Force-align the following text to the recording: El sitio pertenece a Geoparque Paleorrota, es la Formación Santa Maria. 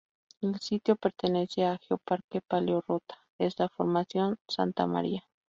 El 0.41 0.59
sitio 0.59 0.95
pertenece 0.95 1.63
a 1.63 1.77
Geoparque 1.77 2.41
Paleorrota, 2.41 3.19
es 3.37 3.59
la 3.59 3.69
Formación 3.69 4.37
Santa 4.49 4.87
Maria. 4.87 5.29